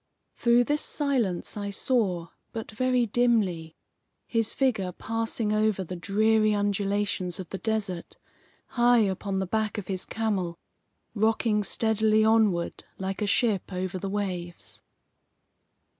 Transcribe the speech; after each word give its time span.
Through 0.33 0.63
this 0.63 0.81
silence 0.81 1.55
I 1.55 1.69
saw, 1.69 2.29
but 2.53 2.71
very 2.71 3.05
dimly, 3.05 3.75
his 4.25 4.51
figure 4.51 4.91
passing 4.91 5.53
over 5.53 5.83
the 5.83 5.95
dreary 5.95 6.55
undulations 6.55 7.39
of 7.39 7.49
the 7.49 7.59
desert, 7.59 8.17
high 8.69 8.97
upon 9.01 9.37
the 9.37 9.45
back 9.45 9.77
of 9.77 9.85
his 9.85 10.07
camel, 10.07 10.57
rocking 11.13 11.63
steadily 11.63 12.25
onward 12.25 12.83
like 12.97 13.21
a 13.21 13.27
ship 13.27 13.71
over 13.71 13.99
the 13.99 14.09
waves. 14.09 14.81